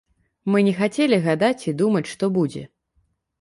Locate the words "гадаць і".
1.27-1.75